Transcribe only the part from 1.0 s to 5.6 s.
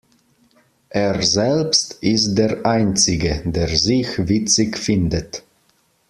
selbst ist der Einzige, der sich witzig findet.